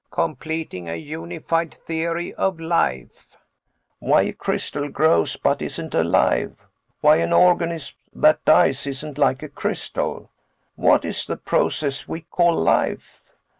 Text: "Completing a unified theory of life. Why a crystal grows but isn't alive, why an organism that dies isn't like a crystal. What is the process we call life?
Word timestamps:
"Completing 0.09 0.89
a 0.89 0.95
unified 0.95 1.71
theory 1.71 2.33
of 2.33 2.59
life. 2.59 3.37
Why 3.99 4.23
a 4.23 4.33
crystal 4.33 4.89
grows 4.89 5.35
but 5.35 5.61
isn't 5.61 5.93
alive, 5.93 6.55
why 7.01 7.17
an 7.17 7.33
organism 7.33 7.97
that 8.13 8.43
dies 8.43 8.87
isn't 8.87 9.19
like 9.19 9.43
a 9.43 9.47
crystal. 9.47 10.31
What 10.73 11.05
is 11.05 11.27
the 11.27 11.37
process 11.37 12.07
we 12.07 12.21
call 12.21 12.55
life? 12.55 13.23